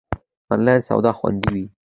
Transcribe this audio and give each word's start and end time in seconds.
آنلاین 0.53 0.81
سودا 0.87 1.11
خوندی 1.19 1.47
وی؟ 1.53 1.63